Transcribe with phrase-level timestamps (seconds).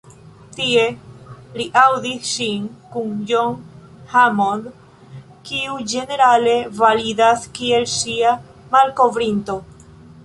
[0.59, 0.83] Tie
[1.57, 2.65] li aŭdis ŝin
[2.95, 3.53] kun John
[4.15, 4.71] Hammond,
[5.51, 8.33] kiu ĝenerale validas kiel ŝia
[8.75, 9.61] „malkovrinto“.